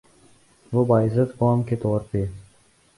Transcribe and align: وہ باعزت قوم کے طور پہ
وہ 0.71 0.85
باعزت 0.85 1.37
قوم 1.37 1.63
کے 1.63 1.75
طور 1.75 2.01
پہ 2.11 2.25